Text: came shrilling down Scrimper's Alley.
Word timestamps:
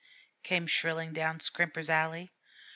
came 0.41 0.65
shrilling 0.65 1.13
down 1.13 1.37
Scrimper's 1.39 1.87
Alley. 1.87 2.31